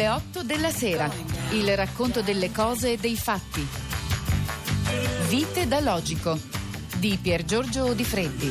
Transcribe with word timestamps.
alle 0.00 0.08
8 0.08 0.42
della 0.42 0.70
sera. 0.70 1.10
Il 1.50 1.76
racconto 1.76 2.22
delle 2.22 2.50
cose 2.50 2.92
e 2.92 2.96
dei 2.96 3.16
fatti. 3.16 3.66
Vite 5.28 5.68
da 5.68 5.80
logico 5.80 6.38
di 6.96 7.18
Pier 7.20 7.44
Giorgio 7.44 7.92
Di. 7.92 8.50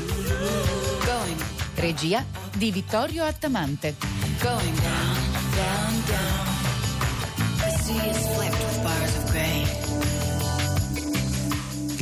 Regia 1.76 2.24
di 2.54 2.72
Vittorio 2.72 3.24
Attamante. 3.24 3.96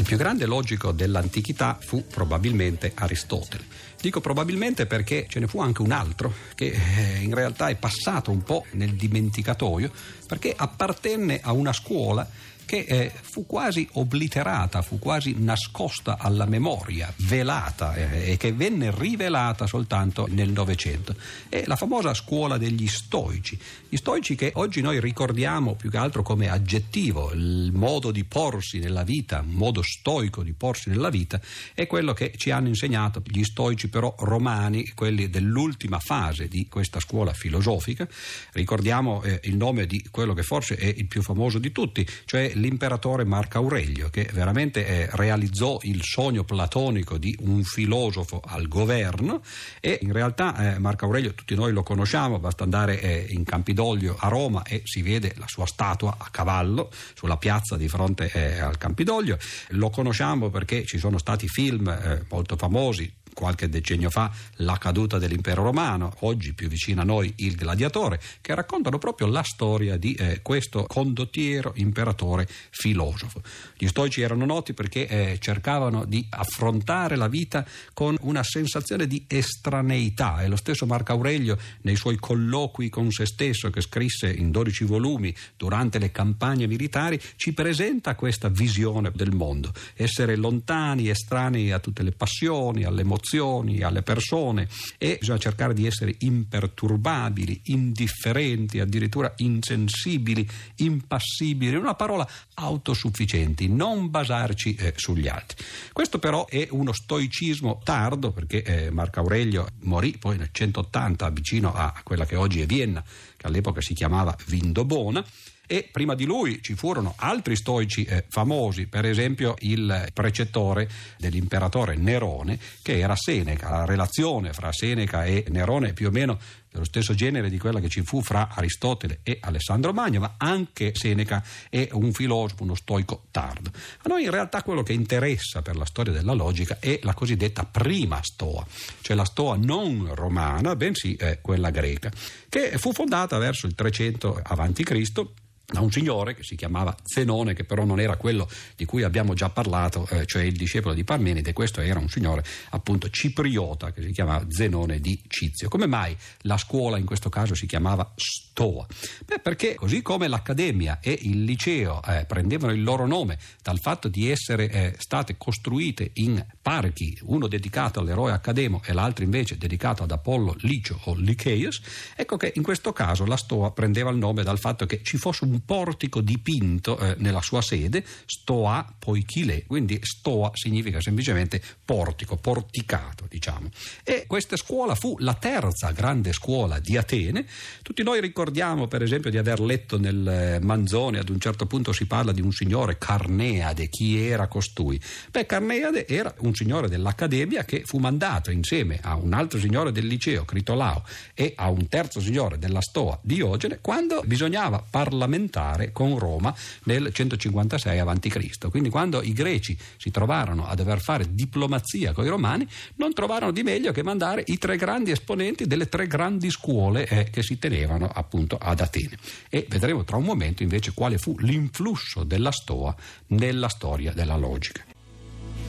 Più 0.08 0.16
grande 0.16 0.46
logico 0.46 0.94
dell'antichità 0.94 1.78
fu 1.82 2.06
probabilmente 2.08 2.94
Aristotele. 2.96 3.66
Dico 4.00 4.22
probabilmente 4.22 4.86
perché 4.86 5.26
ce 5.28 5.42
ne 5.42 5.48
fu 5.48 5.60
anche 5.60 5.82
un 5.82 5.92
altro 5.92 6.34
che 6.56 6.68
eh, 6.68 7.22
in 7.22 7.34
realtà 7.34 7.68
è 7.68 7.76
passato 7.76 8.32
un 8.32 8.42
po' 8.42 8.64
nel 8.72 8.94
dimenticatoio 8.94 9.92
perché 10.26 10.54
appartenne 10.56 11.42
a 11.44 11.52
una 11.52 11.74
scuola 11.74 12.26
che 12.68 12.80
eh, 12.80 13.12
fu 13.14 13.46
quasi 13.46 13.88
obliterata, 13.94 14.82
fu 14.82 15.00
quasi 15.00 15.34
nascosta 15.38 16.18
alla 16.20 16.46
memoria, 16.46 17.12
velata 17.16 17.96
eh, 17.96 18.34
e 18.34 18.38
che 18.38 18.52
venne 18.52 18.92
rivelata 18.94 19.66
soltanto 19.66 20.28
nel 20.30 20.50
Novecento. 20.50 21.16
È 21.48 21.64
la 21.66 21.78
famosa 21.78 22.14
scuola 22.14 22.58
degli 22.58 22.88
stoici. 22.88 23.58
Gli 23.88 23.96
stoici 23.96 24.36
che 24.36 24.52
oggi 24.56 24.82
noi 24.82 25.00
ricordiamo 25.00 25.76
più 25.76 25.90
che 25.90 25.96
altro 25.96 26.24
come 26.24 26.50
aggettivo, 26.50 27.32
il 27.32 27.72
modo 27.74 28.12
di 28.12 28.26
porsi 28.26 28.80
nella 28.80 29.04
vita, 29.04 29.42
modo 29.46 29.82
stoico 29.82 30.44
di 30.44 30.52
porsi 30.52 30.90
nella 30.90 31.10
vita, 31.10 31.40
è 31.74 31.88
quello 31.88 32.12
che 32.12 32.34
ci 32.36 32.52
hanno 32.52 32.68
insegnato 32.68 33.22
gli 33.24 33.44
stoici 33.44 33.88
però 33.88 34.14
romani, 34.20 34.92
quelli 34.94 35.30
dell'ultima 35.30 36.00
fase 36.00 36.50
di 36.50 36.68
questa 36.68 37.00
scuola 37.00 37.32
filosofica. 37.32 38.06
Ricordiamo 38.52 39.24
eh, 39.24 39.40
il 39.44 39.56
nome 39.56 39.86
di 39.86 40.06
quello 40.12 40.34
che 40.34 40.44
forse 40.44 40.76
è 40.76 40.86
il 40.86 41.08
più 41.08 41.22
famoso 41.22 41.60
di 41.60 41.72
tutti, 41.72 42.06
cioè 42.26 42.52
l'imperatore 42.58 43.24
Marco 43.24 43.58
Aurelio, 43.58 44.10
che 44.10 44.30
veramente 44.34 44.86
eh, 44.86 45.10
realizzò 45.12 45.78
il 45.82 46.02
sogno 46.04 46.44
platonico 46.44 47.18
di 47.18 47.36
un 47.42 47.64
filosofo 47.64 48.42
al 48.46 48.68
governo 48.68 49.42
e 49.80 50.00
in 50.02 50.12
realtà 50.12 50.76
eh, 50.76 50.80
Marco 50.80 51.06
Aurelio 51.06 51.34
tutti 51.34 51.56
noi 51.56 51.72
lo 51.72 51.84
conosciamo, 51.84 52.40
basta 52.40 52.64
andare 52.64 53.00
eh, 53.00 53.26
in 53.30 53.44
Campidoglio 53.44 54.16
a 54.20 54.28
Roma 54.28 54.64
e 54.64 54.82
si 54.84 55.02
vede 55.02 55.34
la 55.38 55.48
sua 55.48 55.66
statua 55.66 56.16
a 56.18 56.28
cavallo 56.30 56.90
sulla 57.14 57.38
piazza 57.38 57.78
di 57.78 57.88
fronte 57.88 58.30
eh, 58.34 58.60
al 58.60 58.78
Campidoglio. 58.78 59.38
Lo 59.70 59.90
conosciamo 59.90 60.50
perché 60.50 60.86
ci 60.86 60.98
sono 60.98 61.18
stati 61.18 61.48
film 61.48 61.88
eh, 61.88 62.26
molto 62.30 62.56
famosi 62.56 63.12
qualche 63.38 63.70
decennio 63.70 64.10
fa 64.10 64.32
La 64.56 64.80
caduta 64.80 65.20
dell'impero 65.20 65.62
romano, 65.62 66.12
oggi 66.22 66.54
più 66.54 66.68
vicino 66.68 67.02
a 67.02 67.04
noi 67.04 67.32
Il 67.38 67.56
gladiatore, 67.56 68.20
che 68.42 68.56
raccontano 68.56 68.98
proprio 68.98 69.28
la 69.28 69.44
storia 69.44 69.96
di 69.96 70.16
eh, 70.16 70.42
questo 70.42 70.86
condottiero 70.88 71.74
imperatore 71.76 72.48
filosofo. 72.72 73.44
Gli 73.78 73.86
stoici 73.86 74.22
erano 74.22 74.44
noti 74.46 74.74
perché 74.74 75.08
eh, 75.08 75.38
cercavano 75.40 76.06
di 76.06 76.26
affrontare 76.32 77.16
la 77.16 77.28
vita 77.28 77.64
con 77.94 78.18
una 78.22 78.42
sensazione 78.42 79.06
di 79.06 79.24
estraneità 79.28 80.42
e 80.42 80.48
lo 80.48 80.56
stesso 80.56 80.88
Marco 80.88 81.12
Aurelio 81.12 81.60
nei 81.82 81.96
suoi 81.96 82.16
colloqui 82.16 82.90
con 82.90 83.12
se 83.12 83.28
stesso 83.28 83.70
che 83.70 83.82
scrisse 83.82 84.32
in 84.32 84.50
12 84.50 84.84
volumi 84.86 85.36
durante 85.56 86.00
le 86.00 86.12
campagne 86.12 86.66
militari 86.66 87.22
ci 87.36 87.54
presenta 87.54 88.16
questa 88.16 88.50
visione 88.50 89.12
del 89.14 89.36
mondo, 89.36 89.72
essere 89.94 90.36
lontani, 90.36 91.10
estranei 91.10 91.72
a 91.72 91.78
tutte 91.78 92.02
le 92.02 92.14
passioni, 92.14 92.84
alle 92.84 93.02
emozioni 93.02 93.26
emozioni, 93.28 93.82
alle 93.82 94.02
persone 94.02 94.68
e 94.98 95.18
bisogna 95.20 95.38
cercare 95.38 95.74
di 95.74 95.86
essere 95.86 96.16
imperturbabili, 96.20 97.62
indifferenti, 97.66 98.80
addirittura 98.80 99.34
insensibili, 99.38 100.48
impassibili, 100.78 101.76
una 101.76 101.96
parola 101.96 102.28
autosufficienti, 102.56 103.68
non 103.68 104.10
basarci 104.10 104.76
eh, 104.76 104.94
sugli 104.96 105.28
altri. 105.28 105.64
Questo 105.92 106.20
però 106.20 106.46
è 106.48 106.68
uno 106.72 106.94
stoicismo 106.94 107.82
tardo 107.84 108.32
perché 108.32 108.64
eh, 108.64 108.92
Marco 108.92 109.20
Aurelio 109.20 109.68
morì 109.82 110.18
poi 110.18 110.38
nel 110.38 110.50
180 110.52 111.30
vicino 111.32 111.74
a 111.74 111.94
quella 112.04 112.26
che 112.26 112.36
oggi 112.36 112.62
è 112.62 112.66
Vienna, 112.66 113.04
che 113.36 113.48
all'epoca 113.48 113.82
si 113.82 113.94
chiamava 113.94 114.36
Vindobona 114.48 115.24
e 115.68 115.88
prima 115.92 116.16
di 116.16 116.26
lui 116.26 116.62
ci 116.62 116.74
furono 116.76 117.14
altri 117.18 117.56
stoici 117.56 118.04
eh, 118.06 118.26
famosi, 118.28 118.88
per 118.88 119.06
esempio 119.06 119.56
il 119.60 120.10
precettore 120.14 120.90
dell'imperatore 121.18 121.96
Nerone 121.96 122.58
che 122.82 122.98
era 122.98 123.16
Seneca, 123.16 123.70
la 123.70 123.86
relazione 123.86 124.54
fra 124.54 124.72
Seneca 124.72 125.26
e 125.26 125.46
Nerone 125.50 125.90
è 125.90 125.94
più 125.94 126.08
o 126.08 126.12
meno 126.12 126.40
dello 126.78 126.86
stesso 126.86 127.14
genere 127.14 127.50
di 127.50 127.58
quella 127.58 127.80
che 127.80 127.90
ci 127.90 128.04
fu 128.04 128.22
fra 128.22 128.50
Aristotele 128.52 129.20
e 129.24 129.38
Alessandro 129.42 129.94
Magno, 129.94 130.20
ma 130.20 130.36
anche 130.38 130.94
Seneca 130.96 131.44
è 131.70 131.90
un 131.94 132.14
filosofo, 132.14 132.64
uno 132.64 132.76
stoico 132.76 133.24
tardo. 133.32 133.72
A 133.74 134.08
noi 134.08 134.24
in 134.24 134.32
realtà 134.32 134.62
quello 134.64 134.84
che 134.84 134.94
interessa 134.94 135.62
per 135.62 135.76
la 135.76 135.86
storia 135.86 136.14
della 136.14 136.34
logica 136.34 136.78
è 136.80 137.00
la 137.04 137.14
cosiddetta 137.14 137.66
prima 137.66 138.20
stoa, 138.22 138.66
cioè 139.02 139.16
la 139.16 139.26
stoa 139.26 139.56
non 139.56 140.14
romana, 140.14 140.76
bensì 140.76 141.16
eh, 141.16 141.40
quella 141.42 141.72
greca, 141.72 142.12
che 142.48 142.78
fu 142.78 142.94
fondata 142.94 143.38
verso 143.38 143.66
il 143.66 143.74
300 143.74 144.42
a.C 144.44 145.26
da 145.70 145.82
un 145.82 145.92
signore 145.92 146.34
che 146.34 146.44
si 146.44 146.56
chiamava 146.56 146.96
Zenone, 147.04 147.54
che 147.54 147.66
però 147.66 147.84
non 147.84 148.00
era 148.00 148.16
quello 148.16 148.50
di 148.78 148.86
cui 148.86 149.04
abbiamo 149.04 149.34
già 149.34 149.50
parlato, 149.50 150.08
eh, 150.08 150.26
cioè 150.26 150.44
il 150.44 150.56
discepolo 150.56 150.94
di 150.94 151.04
Parmenide, 151.04 151.52
questo 151.52 151.82
era 151.82 152.00
un 152.00 152.08
signore 152.08 152.42
appunto 152.70 153.10
cipriota 153.10 153.92
che 153.92 154.02
si 154.02 154.12
chiamava 154.12 154.46
Zenone 154.48 155.02
di 155.02 155.22
Cizio. 155.28 155.68
Come 155.68 155.86
mai 155.86 156.16
la 156.44 156.58
scuola 156.58 156.98
in 156.98 157.06
questo 157.06 157.28
caso 157.28 157.54
si 157.54 157.66
chiamava 157.66 158.14
Stoa? 158.16 158.88
Beh, 159.26 159.40
perché 159.40 159.76
così 159.76 160.02
come 160.02 160.30
l'Accademia 160.30 161.00
e 161.02 161.20
il 161.24 161.44
liceo 161.44 162.02
eh, 162.02 162.24
prendevano 162.26 162.72
il 162.72 162.82
loro 162.82 163.06
nome 163.06 163.38
dal 163.62 163.80
fatto 163.80 164.08
di 164.08 164.32
essere 164.32 164.70
eh, 164.70 164.96
state 164.98 165.36
costruite 165.38 166.12
in 166.14 166.46
parchi, 166.62 167.20
uno 167.24 167.48
dedicato 167.48 168.00
all'eroe 168.00 168.32
Accademo 168.32 168.82
e 168.86 168.94
l'altro 168.94 169.26
invece 169.26 169.58
dedicato 169.58 170.04
ad 170.04 170.12
Apollo 170.12 170.56
Licio 170.60 170.98
o 171.04 171.16
Lycaeus, 171.16 171.82
ecco 172.16 172.38
che 172.38 172.54
in 172.56 172.64
questo 172.64 172.94
caso 172.94 173.26
la 173.26 173.36
Stoa 173.36 173.72
prendeva 173.72 174.12
il 174.12 174.18
nome 174.18 174.44
dal 174.44 174.60
fatto 174.60 174.86
che 174.86 175.02
ci 175.04 175.18
fosse 175.18 175.44
un 175.44 175.56
un 175.58 175.66
portico 175.66 176.22
dipinto 176.22 176.98
eh, 177.00 177.16
nella 177.18 177.42
sua 177.42 177.62
sede, 177.62 178.04
stoa 178.26 178.86
poichile, 178.98 179.64
quindi 179.66 180.00
stoa 180.04 180.52
significa 180.54 181.02
semplicemente 181.02 181.62
portico, 181.84 182.38
porticato, 182.38 183.26
diciamo. 183.28 183.70
E 184.04 184.26
questa 184.28 184.56
scuola 184.56 184.94
fu 184.94 185.16
la 185.20 185.34
terza 185.34 185.92
grande 185.92 186.32
scuola 186.32 186.80
di 186.80 186.96
Atene. 186.96 187.46
Tutti 187.82 188.04
noi 188.04 188.22
ricordiamo, 188.22 188.88
per 188.88 189.02
esempio, 189.02 189.32
di 189.32 189.38
aver 189.38 189.60
letto 189.60 189.98
nel 189.98 190.28
eh, 190.28 190.60
Manzone, 190.62 191.20
ad 191.20 191.30
un 191.30 191.40
certo 191.40 191.66
punto 191.66 191.92
si 191.92 192.06
parla 192.06 192.32
di 192.32 192.42
un 192.42 192.52
signore 192.52 192.98
Carneade, 192.98 193.90
chi 193.90 194.20
era 194.20 194.48
costui? 194.48 195.02
Beh, 195.32 195.46
Carneade 195.46 196.06
era 196.08 196.34
un 196.40 196.54
signore 196.54 196.88
dell'Accademia 196.88 197.66
che 197.66 197.82
fu 197.86 197.98
mandato 197.98 198.52
insieme 198.52 199.00
a 199.02 199.16
un 199.16 199.34
altro 199.34 199.60
signore 199.60 199.92
del 199.92 200.06
liceo, 200.06 200.46
Critolao, 200.46 201.04
e 201.34 201.54
a 201.56 201.70
un 201.70 201.88
terzo 201.88 202.20
signore 202.20 202.60
della 202.60 202.82
Stoa, 202.82 203.18
Diogene, 203.22 203.80
quando 203.82 204.22
bisognava 204.26 204.84
parlamentare 204.88 205.46
confrontare 205.48 205.92
con 205.92 206.20
Roma 206.20 206.54
nel 206.84 207.12
156 207.12 208.00
a.C. 208.00 208.70
Quindi 208.70 208.90
quando 208.90 209.22
i 209.22 209.34
greci 209.34 209.78
si 209.98 210.12
trovarono 210.12 210.68
a 210.68 210.76
dover 210.76 211.00
fare 211.00 211.34
diplomazia 211.34 212.12
con 212.12 212.26
i 212.26 212.30
romani, 212.30 212.68
non 212.96 213.14
trovarono 213.14 213.52
di 213.52 213.64
meglio 213.64 213.92
che 213.92 214.04
mandare 214.04 214.44
i 214.48 214.58
tre 214.58 214.78
grandi 214.78 215.12
esponenti 215.12 215.66
delle 215.66 215.88
tre 215.88 216.08
grandi 216.08 216.50
scuole 216.52 217.08
eh, 217.08 217.30
che 217.30 217.42
si 217.42 217.58
tenevano 217.58 218.08
appunto 218.08 218.58
ad 218.58 218.82
Atene. 218.82 219.18
E 219.50 219.66
vedremo 219.70 220.04
tra 220.04 220.18
un 220.18 220.24
momento 220.24 220.64
invece 220.64 220.94
quale 220.94 221.18
fu 221.18 221.36
l'influsso 221.40 222.24
della 222.24 222.52
Stoa 222.52 222.96
nella 223.28 223.70
storia 223.70 224.12
della 224.12 224.36
logica. 224.36 224.97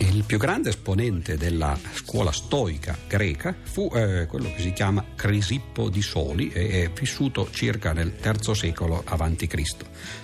Il 0.01 0.23
più 0.25 0.39
grande 0.39 0.69
esponente 0.69 1.37
della 1.37 1.77
scuola 1.93 2.31
stoica 2.31 2.97
greca 3.09 3.55
fu 3.61 3.91
eh, 3.93 4.27
quello 4.27 4.53
che 4.55 4.61
si 4.61 4.73
chiama 4.73 5.05
Crisippo 5.17 5.89
di 5.89 6.03
Soli, 6.03 6.53
e 6.53 6.85
è 6.85 6.91
vissuto 6.91 7.49
circa 7.51 7.93
nel 7.93 8.15
III 8.23 8.55
secolo 8.55 9.03
a.C. 9.05 9.77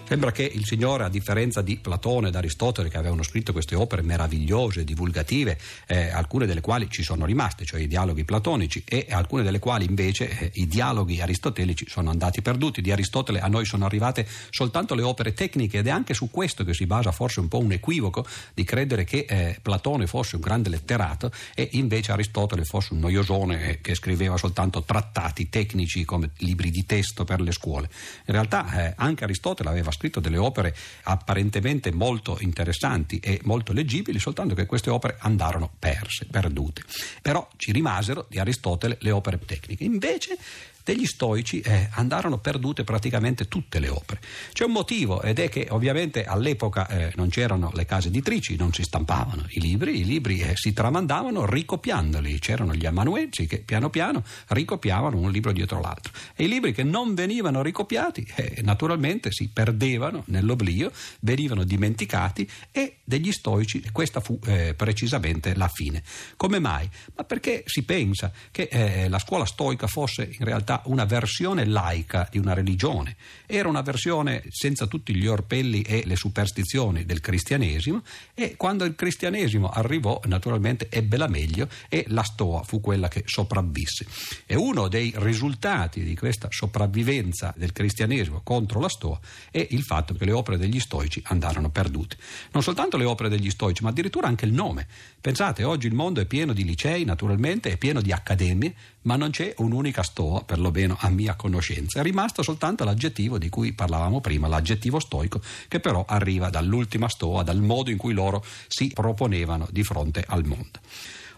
Sembra 0.07 0.33
che 0.33 0.43
il 0.43 0.67
Signore, 0.67 1.05
a 1.05 1.09
differenza 1.09 1.63
di 1.63 1.79
Platone 1.79 2.29
ed 2.29 2.35
Aristotele, 2.35 2.91
che 2.91 2.99
avevano 2.99 3.23
scritto 3.23 3.53
queste 3.53 3.75
opere 3.75 4.03
meravigliose, 4.03 4.85
divulgative, 4.85 5.59
eh, 5.87 6.11
alcune 6.11 6.45
delle 6.45 6.61
quali 6.61 6.91
ci 6.91 7.03
sono 7.03 7.25
rimaste, 7.25 7.65
cioè 7.65 7.81
i 7.81 7.89
dialoghi 7.89 8.23
platonici, 8.25 8.85
e 8.87 9.07
alcune 9.09 9.43
delle 9.43 9.59
quali 9.59 9.87
invece 9.87 10.29
eh, 10.29 10.51
i 10.57 10.67
dialoghi 10.67 11.23
aristotelici 11.23 11.87
sono 11.89 12.11
andati 12.11 12.43
perduti. 12.43 12.83
Di 12.83 12.93
Aristotele 12.93 13.41
a 13.41 13.49
noi 13.49 13.65
sono 13.65 13.87
arrivate 13.87 14.29
soltanto 14.51 14.95
le 14.95 15.03
opere 15.03 15.33
tecniche 15.33 15.79
ed 15.79 15.87
è 15.87 15.91
anche 15.91 16.13
su 16.13 16.31
questo 16.31 16.65
che 16.65 16.75
si 16.75 16.85
basa 16.85 17.11
forse 17.11 17.41
un 17.41 17.49
po' 17.49 17.59
un 17.59 17.73
equivoco 17.73 18.27
di 18.53 18.63
credere 18.63 19.05
che 19.05 19.25
eh, 19.27 19.59
Platone 19.63 20.07
fosse 20.07 20.37
un 20.37 20.43
grande 20.43 20.69
letterato 20.69 21.33
e 21.55 21.71
invece 21.73 22.13
Aristotele 22.13 22.65
fosse 22.65 22.93
un 22.93 22.99
noiosone 22.99 23.69
eh, 23.69 23.81
che 23.81 23.95
scriveva 23.95 24.37
soltanto 24.37 24.83
trattati 24.83 25.49
tecnici 25.49 26.05
come 26.05 26.33
libri 26.39 26.71
di 26.71 26.85
testo 26.85 27.25
per 27.25 27.41
le 27.41 27.53
scuole. 27.53 27.89
In 28.27 28.35
realtà 28.35 28.89
eh, 28.89 28.93
anche 28.99 29.25
Aristotele 29.25 29.71
aveva 29.71 29.93
scritto 29.95 30.21
delle 30.21 30.39
opere 30.39 30.75
apparentemente 31.05 31.93
molto 31.93 32.37
interessanti 32.41 33.19
e 33.19 33.41
molto 33.45 33.73
leggibili, 33.73 34.19
soltanto 34.19 34.55
che 34.55 34.67
queste 34.67 34.91
opere 34.91 35.17
andarono 35.21 35.71
perse, 35.79 36.27
perdute. 36.31 36.83
Però 37.23 37.49
ci 37.57 37.73
rimasero 37.73 38.27
di 38.29 38.39
Aristotele 38.39 38.99
le 39.01 39.11
opere 39.11 39.39
tecniche. 39.39 39.85
Invece 39.85 40.37
degli 40.85 41.07
stoici 41.07 41.61
eh, 41.61 41.89
andarono 41.93 42.39
perdute 42.39 42.85
praticamente 42.85 43.49
tutte 43.49 43.79
le 43.81 43.89
opere. 43.89 44.21
C'è 44.53 44.65
un 44.65 44.73
motivo 44.73 45.23
ed 45.23 45.39
è 45.39 45.49
che 45.49 45.67
ovviamente 45.71 46.25
all'epoca 46.25 46.87
eh, 46.87 47.13
non 47.17 47.31
c'erano 47.31 47.71
le 47.75 47.87
case 47.87 48.09
editrici, 48.09 48.57
non 48.57 48.73
si 48.73 48.83
stampavano 48.83 49.47
i 49.49 49.61
libri, 49.61 50.01
i 50.01 50.05
libri 50.05 50.41
eh, 50.41 50.53
si 50.55 50.75
tramandavano 50.75 51.47
ricopiandoli, 51.47 52.39
c'erano 52.39 52.75
gli 52.75 52.85
amanuensi 52.85 53.47
che 53.47 53.61
piano 53.61 53.89
piano 53.89 54.23
ricopiavano 54.49 55.17
un 55.17 55.31
libro 55.31 55.53
dietro 55.53 55.81
l'altro 55.81 56.13
e 56.37 56.45
i 56.45 56.49
libri 56.49 56.73
che 56.73 56.83
non 56.83 57.15
venivano 57.15 57.63
ricopiati 57.63 58.27
eh, 58.37 58.61
naturalmente 58.63 59.33
si 59.33 59.49
perdevano 59.49 60.25
nell'oblio, 60.27 60.93
venivano 61.21 61.65
dimenticati 61.65 62.49
e 62.71 62.99
degli 63.05 63.33
stoici 63.33 63.83
questa 63.91 64.21
fu 64.21 64.39
eh, 64.47 64.75
precisamente 64.75 65.55
la 65.55 65.69
fine. 65.69 66.03
Come 66.37 66.59
mai? 66.59 66.89
Ma 67.17 67.25
perché 67.25 67.63
si 67.65 67.85
pensa 67.85 68.31
che 68.51 68.69
eh, 68.71 69.09
la 69.09 69.19
scuola 69.19 69.47
stoica 69.47 69.87
fosse 69.87 70.29
in 70.39 70.45
realtà 70.45 70.74
una 70.87 71.05
versione 71.05 71.65
laica 71.65 72.29
di 72.31 72.39
una 72.39 72.55
religione, 72.55 73.17
era 73.47 73.69
una 73.69 73.83
versione 73.83 74.43
senza 74.49 74.87
tutti 74.87 75.15
gli 75.15 75.27
orpelli 75.27 75.83
e 75.83 76.03
le 76.05 76.17
superstizioni 76.17 77.05
del 77.05 77.21
cristianesimo 77.21 78.03
e 78.35 78.57
quando 78.57 78.85
il 78.85 78.95
cristianesimo 78.95 79.69
arrivò 79.69 80.21
naturalmente 80.25 80.89
ebbe 80.91 81.17
la 81.17 81.29
meglio 81.29 81.69
e 81.89 82.05
la 82.09 82.23
stoa 82.23 82.63
fu 82.63 82.81
quella 82.81 83.09
che 83.09 83.23
sopravvisse. 83.27 84.07
E 84.47 84.55
uno 84.55 84.89
dei 84.89 85.13
risultati 85.17 86.03
di 86.03 86.17
questa 86.17 86.49
sopravvivenza 86.51 87.53
del 87.57 87.73
cristianesimo 87.73 88.41
contro 88.43 88.81
la 88.81 88.89
stoa 88.89 89.19
è 89.51 89.67
il 89.71 89.83
fatto 89.83 90.15
che 90.15 90.25
le 90.25 90.33
opere 90.33 90.59
degli 90.59 90.81
stoici 90.81 91.23
andarono 91.27 91.71
perdute. 91.71 92.17
Non 92.53 92.63
soltanto 92.63 92.97
le 92.97 93.05
opere 93.05 93.29
degli 93.29 93.51
stoici, 93.51 93.83
ma 93.83 93.91
addirittura 93.91 94.29
anche 94.29 94.45
il 94.45 94.53
nome. 94.53 94.87
Pensate, 95.21 95.65
oggi 95.65 95.87
il 95.87 95.95
mondo 95.95 96.21
è 96.21 96.27
pieno 96.27 96.53
di 96.53 96.65
licei, 96.65 97.05
naturalmente, 97.05 97.71
è 97.71 97.77
pieno 97.77 98.01
di 98.01 98.13
accademie, 98.13 98.75
ma 99.03 99.17
non 99.17 99.31
c'è 99.31 99.55
un'unica 99.59 100.03
stoa, 100.03 100.43
perlomeno 100.65 100.97
a 101.01 101.11
mia 101.11 101.35
conoscenza. 101.35 102.01
È 102.01 102.03
rimasto 102.03 102.43
soltanto 102.43 102.85
l'aggettivo 102.85 103.37
di 103.39 103.51
cui 103.51 103.73
parlavamo 103.73 104.21
prima, 104.21 104.49
l'aggettivo 104.49 104.99
stoico, 104.99 105.41
che 105.69 105.81
però 105.81 106.05
arriva 106.09 106.49
dall'ultima 106.49 107.09
stoa, 107.09 107.43
dal 107.43 107.61
modo 107.61 107.91
in 107.91 107.99
cui 107.99 108.15
loro 108.15 108.43
si 108.69 108.91
proponevano 108.95 109.69
di 109.71 109.83
fronte 109.83 110.25
al 110.27 110.45
mondo. 110.45 110.81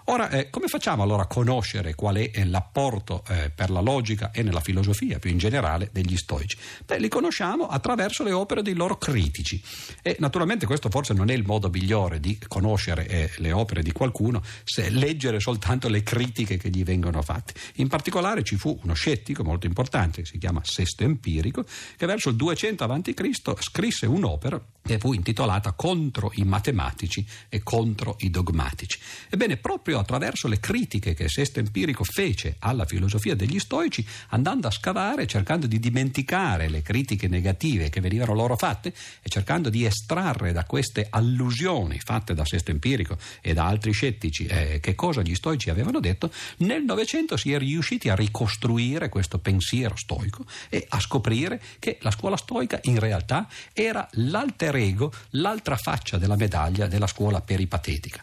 Ora, 0.08 0.30
eh, 0.30 0.50
come 0.50 0.68
facciamo 0.68 1.02
allora 1.02 1.22
a 1.22 1.26
conoscere 1.26 1.96
qual 1.96 2.14
è 2.16 2.44
l'apporto 2.44 3.24
eh, 3.28 3.50
per 3.52 3.70
la 3.70 3.80
logica 3.80 4.30
e 4.30 4.44
nella 4.44 4.60
filosofia 4.60 5.18
più 5.18 5.30
in 5.30 5.38
generale 5.38 5.88
degli 5.92 6.16
stoici? 6.16 6.56
Beh, 6.84 7.00
li 7.00 7.08
conosciamo 7.08 7.66
attraverso 7.66 8.22
le 8.22 8.30
opere 8.30 8.62
dei 8.62 8.74
loro 8.74 8.98
critici 8.98 9.60
e 10.02 10.16
naturalmente 10.20 10.64
questo 10.64 10.90
forse 10.90 11.12
non 11.12 11.28
è 11.28 11.34
il 11.34 11.44
modo 11.44 11.70
migliore 11.70 12.20
di 12.20 12.38
conoscere 12.46 13.08
eh, 13.08 13.30
le 13.38 13.50
opere 13.50 13.82
di 13.82 13.90
qualcuno 13.90 14.42
se 14.62 14.90
leggere 14.90 15.40
soltanto 15.40 15.88
le 15.88 16.04
critiche 16.04 16.56
che 16.56 16.68
gli 16.68 16.84
vengono 16.84 17.20
fatte. 17.20 17.54
In 17.76 17.88
particolare 17.88 18.44
ci 18.44 18.54
fu 18.54 18.78
uno 18.84 18.94
scettico 18.94 19.42
molto 19.42 19.66
importante 19.66 20.24
si 20.24 20.38
chiama 20.38 20.60
Sesto 20.62 21.02
Empirico 21.02 21.64
che 21.96 22.06
verso 22.06 22.28
il 22.28 22.36
200 22.36 22.84
a.C. 22.84 23.54
scrisse 23.58 24.06
un'opera 24.06 24.62
che 24.86 24.98
fu 24.98 25.12
intitolata 25.12 25.72
Contro 25.72 26.30
i 26.36 26.44
matematici 26.44 27.26
e 27.48 27.62
contro 27.62 28.16
i 28.20 28.30
dogmatici. 28.30 28.98
Ebbene, 29.28 29.56
proprio 29.56 29.98
attraverso 29.98 30.48
le 30.48 30.60
critiche 30.60 31.12
che 31.12 31.28
Sesto 31.28 31.58
Empirico 31.58 32.04
fece 32.04 32.56
alla 32.60 32.84
filosofia 32.84 33.34
degli 33.34 33.58
stoici, 33.58 34.06
andando 34.28 34.68
a 34.68 34.70
scavare, 34.70 35.26
cercando 35.26 35.66
di 35.66 35.80
dimenticare 35.80 36.68
le 36.68 36.82
critiche 36.82 37.26
negative 37.26 37.90
che 37.90 38.00
venivano 38.00 38.32
loro 38.32 38.56
fatte 38.56 38.94
e 39.22 39.28
cercando 39.28 39.68
di 39.68 39.84
estrarre 39.84 40.52
da 40.52 40.64
queste 40.64 41.06
allusioni 41.10 41.98
fatte 41.98 42.32
da 42.32 42.44
Sesto 42.44 42.70
Empirico 42.70 43.18
e 43.40 43.52
da 43.52 43.66
altri 43.66 43.92
scettici 43.92 44.46
eh, 44.46 44.78
che 44.80 44.94
cosa 44.94 45.22
gli 45.22 45.34
stoici 45.34 45.68
avevano 45.68 45.98
detto, 45.98 46.30
nel 46.58 46.84
Novecento 46.84 47.36
si 47.36 47.52
è 47.52 47.58
riusciti 47.58 48.08
a 48.08 48.14
ricostruire 48.14 49.08
questo 49.08 49.38
pensiero 49.38 49.96
stoico 49.96 50.44
e 50.68 50.86
a 50.88 51.00
scoprire 51.00 51.60
che 51.80 51.98
la 52.02 52.12
scuola 52.12 52.36
stoica 52.36 52.78
in 52.84 53.00
realtà 53.00 53.48
era 53.72 54.08
l'alter 54.12 54.75
ego, 54.76 55.12
l'altra 55.30 55.76
faccia 55.76 56.18
della 56.18 56.36
medaglia 56.36 56.86
della 56.86 57.06
scuola 57.06 57.40
peripatetica. 57.40 58.20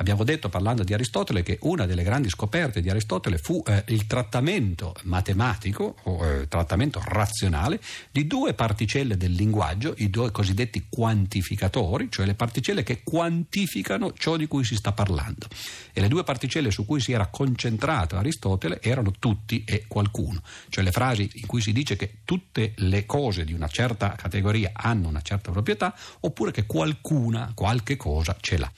Abbiamo 0.00 0.24
detto 0.24 0.48
parlando 0.48 0.82
di 0.82 0.94
Aristotele 0.94 1.42
che 1.42 1.58
una 1.60 1.84
delle 1.84 2.02
grandi 2.02 2.30
scoperte 2.30 2.80
di 2.80 2.88
Aristotele 2.88 3.36
fu 3.36 3.62
eh, 3.66 3.84
il 3.88 4.06
trattamento 4.06 4.94
matematico 5.02 5.96
o 6.04 6.26
eh, 6.26 6.48
trattamento 6.48 7.02
razionale 7.04 7.78
di 8.10 8.26
due 8.26 8.54
particelle 8.54 9.18
del 9.18 9.32
linguaggio, 9.32 9.92
i 9.98 10.08
due 10.08 10.30
cosiddetti 10.30 10.86
quantificatori, 10.88 12.10
cioè 12.10 12.24
le 12.24 12.32
particelle 12.32 12.82
che 12.82 13.02
quantificano 13.04 14.14
ciò 14.14 14.38
di 14.38 14.46
cui 14.46 14.64
si 14.64 14.74
sta 14.74 14.92
parlando. 14.92 15.46
E 15.92 16.00
le 16.00 16.08
due 16.08 16.24
particelle 16.24 16.70
su 16.70 16.86
cui 16.86 17.00
si 17.00 17.12
era 17.12 17.26
concentrato 17.26 18.16
Aristotele 18.16 18.80
erano 18.80 19.12
tutti 19.18 19.64
e 19.66 19.84
qualcuno, 19.86 20.40
cioè 20.70 20.82
le 20.82 20.92
frasi 20.92 21.30
in 21.34 21.46
cui 21.46 21.60
si 21.60 21.74
dice 21.74 21.96
che 21.96 22.20
tutte 22.24 22.72
le 22.76 23.04
cose 23.04 23.44
di 23.44 23.52
una 23.52 23.68
certa 23.68 24.12
categoria 24.12 24.70
hanno 24.72 25.08
una 25.08 25.20
certa 25.20 25.50
proprietà 25.50 25.94
oppure 26.20 26.52
che 26.52 26.64
qualcuna, 26.64 27.52
qualche 27.54 27.98
cosa 27.98 28.34
ce 28.40 28.56
l'ha. 28.56 28.72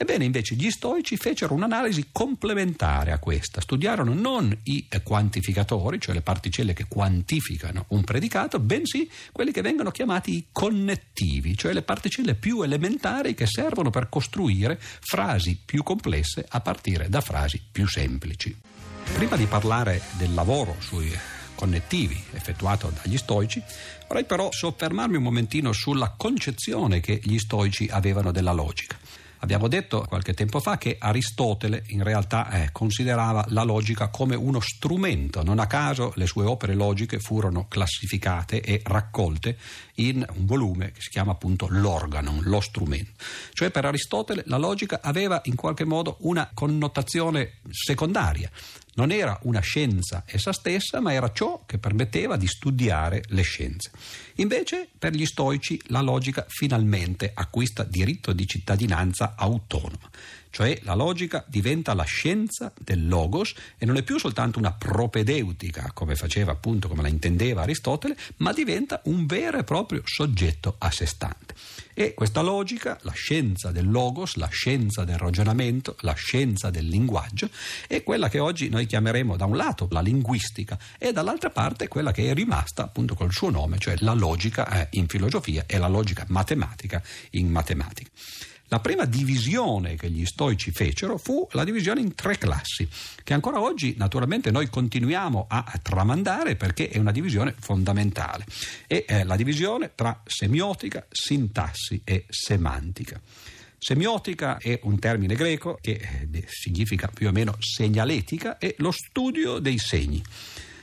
Ebbene, 0.00 0.24
invece, 0.24 0.54
gli 0.54 0.70
stoici 0.70 1.16
fecero 1.16 1.54
un'analisi 1.54 2.10
complementare 2.12 3.10
a 3.10 3.18
questa. 3.18 3.60
Studiarono 3.60 4.14
non 4.14 4.56
i 4.62 4.86
quantificatori, 5.02 6.00
cioè 6.00 6.14
le 6.14 6.20
particelle 6.20 6.72
che 6.72 6.86
quantificano 6.86 7.86
un 7.88 8.04
predicato, 8.04 8.60
bensì 8.60 9.10
quelli 9.32 9.50
che 9.50 9.60
vengono 9.60 9.90
chiamati 9.90 10.36
i 10.36 10.46
connettivi, 10.52 11.56
cioè 11.56 11.72
le 11.72 11.82
particelle 11.82 12.36
più 12.36 12.62
elementari 12.62 13.34
che 13.34 13.46
servono 13.46 13.90
per 13.90 14.08
costruire 14.08 14.78
frasi 14.80 15.58
più 15.64 15.82
complesse 15.82 16.46
a 16.48 16.60
partire 16.60 17.08
da 17.08 17.20
frasi 17.20 17.60
più 17.70 17.88
semplici. 17.88 18.56
Prima 19.14 19.34
di 19.34 19.46
parlare 19.46 20.00
del 20.16 20.32
lavoro 20.32 20.76
sui 20.78 21.12
connettivi 21.56 22.22
effettuato 22.34 22.92
dagli 23.02 23.16
stoici, 23.16 23.60
vorrei 24.06 24.24
però 24.24 24.52
soffermarmi 24.52 25.16
un 25.16 25.24
momentino 25.24 25.72
sulla 25.72 26.14
concezione 26.16 27.00
che 27.00 27.18
gli 27.20 27.38
stoici 27.38 27.88
avevano 27.90 28.30
della 28.30 28.52
logica. 28.52 28.96
Abbiamo 29.40 29.68
detto 29.68 30.04
qualche 30.08 30.34
tempo 30.34 30.58
fa 30.60 30.78
che 30.78 30.96
Aristotele 30.98 31.84
in 31.88 32.02
realtà 32.02 32.50
eh, 32.50 32.72
considerava 32.72 33.44
la 33.48 33.62
logica 33.62 34.08
come 34.08 34.34
uno 34.34 34.60
strumento, 34.60 35.42
non 35.42 35.58
a 35.60 35.66
caso 35.66 36.12
le 36.16 36.26
sue 36.26 36.44
opere 36.44 36.74
logiche 36.74 37.20
furono 37.20 37.66
classificate 37.68 38.60
e 38.60 38.80
raccolte 38.84 39.56
in 39.96 40.24
un 40.34 40.44
volume 40.44 40.92
che 40.92 41.00
si 41.00 41.10
chiama 41.10 41.32
appunto 41.32 41.66
l'organon, 41.68 42.40
lo 42.42 42.60
strumento. 42.60 43.12
Cioè 43.52 43.70
per 43.70 43.84
Aristotele 43.84 44.42
la 44.46 44.58
logica 44.58 45.00
aveva 45.02 45.40
in 45.44 45.54
qualche 45.54 45.84
modo 45.84 46.16
una 46.20 46.50
connotazione 46.52 47.58
secondaria, 47.70 48.50
non 48.98 49.12
era 49.12 49.38
una 49.42 49.60
scienza 49.60 50.24
essa 50.26 50.52
stessa, 50.52 51.00
ma 51.00 51.12
era 51.12 51.30
ciò 51.32 51.62
che 51.64 51.78
permetteva 51.78 52.36
di 52.36 52.48
studiare 52.48 53.22
le 53.28 53.42
scienze. 53.42 53.92
Invece, 54.36 54.88
per 54.98 55.12
gli 55.12 55.24
stoici, 55.24 55.80
la 55.86 56.00
logica 56.00 56.44
finalmente 56.48 57.30
acquista 57.32 57.84
diritto 57.84 58.32
di 58.32 58.44
cittadinanza 58.46 59.34
autonoma. 59.36 60.10
Cioè 60.50 60.80
la 60.82 60.94
logica 60.94 61.44
diventa 61.46 61.94
la 61.94 62.04
scienza 62.04 62.72
del 62.78 63.06
logos 63.06 63.54
e 63.76 63.86
non 63.86 63.96
è 63.96 64.02
più 64.02 64.18
soltanto 64.18 64.58
una 64.58 64.72
propedeutica, 64.72 65.90
come 65.92 66.16
faceva 66.16 66.52
appunto, 66.52 66.88
come 66.88 67.02
la 67.02 67.08
intendeva 67.08 67.62
Aristotele, 67.62 68.16
ma 68.38 68.52
diventa 68.52 69.00
un 69.04 69.26
vero 69.26 69.58
e 69.58 69.64
proprio 69.64 70.02
soggetto 70.04 70.76
a 70.78 70.90
sé 70.90 71.06
stante. 71.06 71.54
E 71.94 72.14
questa 72.14 72.42
logica, 72.42 72.96
la 73.02 73.12
scienza 73.12 73.72
del 73.72 73.90
logos, 73.90 74.36
la 74.36 74.46
scienza 74.46 75.04
del 75.04 75.18
ragionamento, 75.18 75.96
la 76.02 76.12
scienza 76.12 76.70
del 76.70 76.86
linguaggio, 76.86 77.50
è 77.88 78.04
quella 78.04 78.28
che 78.28 78.38
oggi 78.38 78.68
noi 78.68 78.86
chiameremo 78.86 79.36
da 79.36 79.46
un 79.46 79.56
lato 79.56 79.88
la 79.90 80.00
linguistica 80.00 80.78
e 80.96 81.12
dall'altra 81.12 81.50
parte 81.50 81.88
quella 81.88 82.12
che 82.12 82.30
è 82.30 82.34
rimasta 82.34 82.84
appunto 82.84 83.14
col 83.14 83.32
suo 83.32 83.50
nome, 83.50 83.78
cioè 83.78 83.96
la 83.98 84.14
logica 84.14 84.68
eh, 84.68 84.88
in 84.92 85.08
filosofia 85.08 85.64
e 85.66 85.76
la 85.78 85.88
logica 85.88 86.24
matematica 86.28 87.02
in 87.30 87.48
matematica. 87.48 88.10
La 88.70 88.80
prima 88.80 89.06
divisione 89.06 89.96
che 89.96 90.10
gli 90.10 90.26
stoici 90.26 90.72
fecero 90.72 91.16
fu 91.16 91.46
la 91.52 91.64
divisione 91.64 92.00
in 92.00 92.14
tre 92.14 92.36
classi, 92.36 92.86
che 93.24 93.32
ancora 93.32 93.62
oggi 93.62 93.94
naturalmente 93.96 94.50
noi 94.50 94.68
continuiamo 94.68 95.46
a 95.48 95.80
tramandare 95.82 96.54
perché 96.54 96.90
è 96.90 96.98
una 96.98 97.12
divisione 97.12 97.54
fondamentale. 97.58 98.44
È 98.86 99.04
eh, 99.08 99.24
la 99.24 99.36
divisione 99.36 99.92
tra 99.94 100.20
semiotica, 100.26 101.06
sintassi 101.10 102.02
e 102.04 102.26
semantica. 102.28 103.18
Semiotica 103.78 104.58
è 104.58 104.80
un 104.82 104.98
termine 104.98 105.34
greco 105.34 105.78
che 105.80 106.28
eh, 106.30 106.44
significa 106.48 107.08
più 107.08 107.28
o 107.28 107.32
meno 107.32 107.56
segnaletica, 107.58 108.58
è 108.58 108.74
lo 108.78 108.90
studio 108.90 109.60
dei 109.60 109.78
segni. 109.78 110.22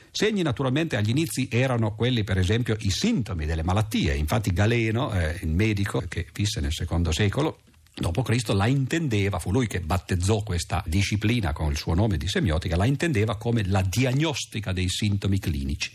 Segni 0.09 0.41
naturalmente 0.41 0.95
agli 0.95 1.09
inizi 1.09 1.49
erano 1.51 1.93
quelli 1.93 2.23
per 2.23 2.37
esempio 2.37 2.77
i 2.79 2.89
sintomi 2.89 3.45
delle 3.45 3.63
malattie, 3.63 4.15
infatti 4.15 4.53
Galeno, 4.53 5.13
eh, 5.13 5.37
il 5.41 5.49
medico 5.49 6.01
che 6.07 6.25
visse 6.33 6.61
nel 6.61 6.71
secondo 6.71 7.11
secolo, 7.11 7.59
dopo 7.95 8.21
Cristo 8.21 8.53
la 8.53 8.67
intendeva, 8.67 9.39
fu 9.39 9.51
lui 9.51 9.67
che 9.67 9.79
battezzò 9.79 10.43
questa 10.43 10.83
disciplina 10.85 11.53
con 11.53 11.71
il 11.71 11.77
suo 11.77 11.93
nome 11.93 12.17
di 12.17 12.27
semiotica, 12.27 12.75
la 12.75 12.85
intendeva 12.85 13.37
come 13.37 13.65
la 13.65 13.81
diagnostica 13.81 14.73
dei 14.73 14.89
sintomi 14.89 15.39
clinici. 15.39 15.91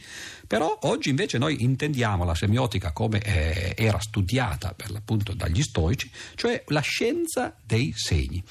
Però 0.47 0.79
oggi 0.83 1.11
invece 1.11 1.39
noi 1.39 1.63
intendiamo 1.63 2.25
la 2.25 2.35
semiotica 2.35 2.93
come 2.93 3.21
eh, 3.21 3.75
era 3.77 4.01
studiata 4.01 4.73
per 4.75 4.91
l'appunto 4.91 5.35
dagli 5.35 5.63
stoici, 5.63 6.11
cioè 6.35 6.65
la 6.69 6.81
scienza 6.81 7.55
dei 7.65 7.93
segni. 7.95 8.43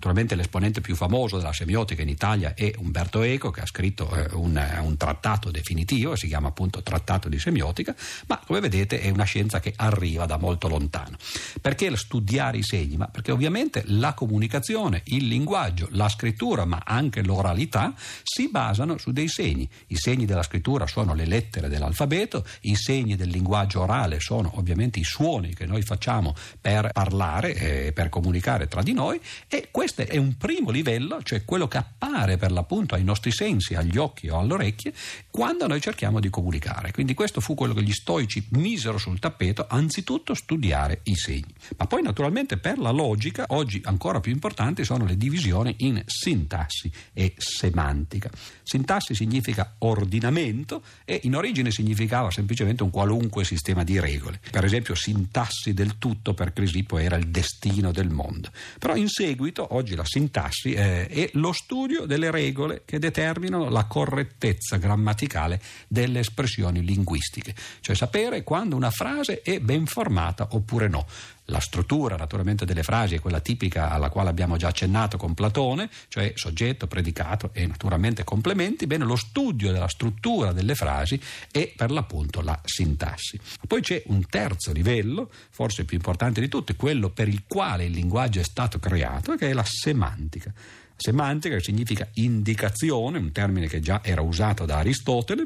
Naturalmente 0.00 0.34
l'esponente 0.34 0.80
più 0.80 0.96
famoso 0.96 1.36
della 1.36 1.52
semiotica 1.52 2.00
in 2.00 2.08
Italia 2.08 2.54
è 2.54 2.72
Umberto 2.78 3.20
Eco, 3.20 3.50
che 3.50 3.60
ha 3.60 3.66
scritto 3.66 4.10
eh, 4.14 4.28
un, 4.32 4.58
un, 4.80 4.96
trattato 4.96 5.50
definitivo, 5.50 6.16
si 6.16 6.26
chiama 6.26 6.48
appunto 6.48 6.82
Trattato 6.82 7.28
di 7.28 7.38
semiotica, 7.38 7.94
ma 8.26 8.40
come 8.46 8.60
vedete 8.60 8.98
è 9.02 9.10
una 9.10 9.24
scienza 9.24 9.60
che 9.60 9.74
arriva 9.76 10.24
da 10.24 10.38
molto 10.38 10.68
lontano. 10.68 11.18
Perché 11.60 11.94
studiare 11.98 12.56
i 12.56 12.62
segni? 12.62 12.96
Ma 12.96 13.08
perché 13.08 13.30
ovviamente 13.30 13.82
la 13.88 14.14
comunicazione, 14.14 15.02
il 15.04 15.26
linguaggio, 15.26 15.88
la 15.90 16.08
scrittura, 16.08 16.64
ma 16.64 16.80
anche 16.82 17.22
l'oralità 17.22 17.92
si 18.22 18.48
basano 18.48 18.96
su 18.96 19.12
dei 19.12 19.28
segni. 19.28 19.68
I 19.88 19.96
segni 19.96 20.24
della 20.24 20.42
scrittura 20.42 20.86
sono 20.86 21.12
le 21.12 21.26
lettere 21.26 21.68
dell'alfabeto, 21.68 22.46
i 22.62 22.74
segni 22.74 23.16
del 23.16 23.28
linguaggio 23.28 23.82
orale 23.82 24.18
sono 24.18 24.52
ovviamente 24.54 24.98
i 24.98 25.04
suoni 25.04 25.54
che 25.54 25.66
noi 25.66 25.82
facciamo 25.82 26.34
per 26.58 26.90
parlare 26.90 27.54
e 27.54 27.86
eh, 27.88 27.92
per 27.92 28.08
comunicare 28.08 28.66
tra 28.66 28.82
di 28.82 28.94
noi 28.94 29.20
e 29.46 29.68
questo 29.70 29.89
questo 29.92 30.12
è 30.12 30.16
un 30.16 30.36
primo 30.36 30.70
livello, 30.70 31.22
cioè 31.22 31.44
quello 31.44 31.66
che 31.66 31.78
appare 31.78 32.36
per 32.36 32.52
l'appunto 32.52 32.94
ai 32.94 33.02
nostri 33.02 33.32
sensi, 33.32 33.74
agli 33.74 33.96
occhi 33.96 34.28
o 34.28 34.38
alle 34.38 34.54
orecchie, 34.54 34.92
quando 35.30 35.66
noi 35.66 35.80
cerchiamo 35.80 36.20
di 36.20 36.30
comunicare. 36.30 36.92
Quindi 36.92 37.14
questo 37.14 37.40
fu 37.40 37.54
quello 37.54 37.74
che 37.74 37.82
gli 37.82 37.92
stoici 37.92 38.46
misero 38.50 38.98
sul 38.98 39.18
tappeto, 39.18 39.66
anzitutto 39.68 40.34
studiare 40.34 41.00
i 41.04 41.16
segni. 41.16 41.52
Ma 41.76 41.86
poi 41.86 42.02
naturalmente 42.02 42.56
per 42.58 42.78
la 42.78 42.90
logica, 42.90 43.46
oggi 43.48 43.80
ancora 43.84 44.20
più 44.20 44.32
importanti 44.32 44.84
sono 44.84 45.04
le 45.04 45.16
divisioni 45.16 45.74
in 45.78 46.02
sintassi 46.06 46.90
e 47.12 47.34
semantica. 47.36 48.30
Sintassi 48.62 49.14
significa 49.14 49.74
ordinamento 49.78 50.82
e 51.04 51.20
in 51.24 51.34
origine 51.34 51.70
significava 51.72 52.30
semplicemente 52.30 52.82
un 52.82 52.90
qualunque 52.90 53.44
sistema 53.44 53.82
di 53.82 53.98
regole. 53.98 54.40
Per 54.50 54.64
esempio 54.64 54.94
sintassi 54.94 55.74
del 55.74 55.98
tutto 55.98 56.34
per 56.34 56.52
Crisipo 56.52 56.98
era 56.98 57.16
il 57.16 57.28
destino 57.28 57.90
del 57.90 58.10
mondo. 58.10 58.50
Però 58.78 58.94
in 58.94 59.08
seguito 59.08 59.74
oggi 59.80 59.94
la 59.94 60.04
sintassi 60.04 60.72
eh, 60.72 61.06
è 61.06 61.30
lo 61.34 61.52
studio 61.52 62.04
delle 62.04 62.30
regole 62.30 62.82
che 62.84 62.98
determinano 62.98 63.68
la 63.68 63.84
correttezza 63.84 64.76
grammaticale 64.76 65.60
delle 65.88 66.20
espressioni 66.20 66.84
linguistiche, 66.84 67.54
cioè 67.80 67.96
sapere 67.96 68.42
quando 68.44 68.76
una 68.76 68.90
frase 68.90 69.40
è 69.42 69.58
ben 69.58 69.86
formata 69.86 70.48
oppure 70.52 70.88
no. 70.88 71.06
La 71.50 71.58
struttura 71.58 72.14
naturalmente 72.14 72.64
delle 72.64 72.84
frasi 72.84 73.16
è 73.16 73.20
quella 73.20 73.40
tipica 73.40 73.90
alla 73.90 74.08
quale 74.08 74.28
abbiamo 74.28 74.56
già 74.56 74.68
accennato 74.68 75.16
con 75.16 75.34
Platone, 75.34 75.90
cioè 76.06 76.32
soggetto, 76.36 76.86
predicato 76.86 77.50
e 77.52 77.66
naturalmente 77.66 78.22
complementi. 78.22 78.86
Bene, 78.86 79.04
lo 79.04 79.16
studio 79.16 79.72
della 79.72 79.88
struttura 79.88 80.52
delle 80.52 80.76
frasi 80.76 81.20
è 81.50 81.72
per 81.74 81.90
l'appunto 81.90 82.40
la 82.40 82.58
sintassi. 82.64 83.38
Poi 83.66 83.80
c'è 83.80 84.00
un 84.06 84.24
terzo 84.28 84.72
livello, 84.72 85.28
forse 85.50 85.84
più 85.84 85.96
importante 85.96 86.40
di 86.40 86.48
tutti, 86.48 86.76
quello 86.76 87.10
per 87.10 87.26
il 87.26 87.42
quale 87.48 87.84
il 87.84 87.92
linguaggio 87.92 88.38
è 88.38 88.44
stato 88.44 88.78
creato, 88.78 89.34
che 89.34 89.50
è 89.50 89.52
la 89.52 89.64
semantica. 89.66 90.52
Semantica 90.94 91.58
significa 91.58 92.08
indicazione, 92.14 93.18
un 93.18 93.32
termine 93.32 93.66
che 93.66 93.80
già 93.80 94.00
era 94.04 94.20
usato 94.20 94.64
da 94.66 94.76
Aristotele. 94.76 95.42